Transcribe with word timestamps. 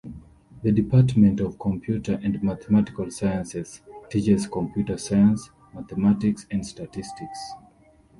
The 0.63 0.71
Department 0.71 1.39
of 1.41 1.59
Computer 1.59 2.19
and 2.23 2.41
Mathematical 2.41 3.11
Sciences 3.11 3.81
teaches 4.09 4.47
computer 4.47 4.97
science, 4.97 5.51
mathematics 5.75 6.47
and 6.49 6.65
statistics. 6.65 7.51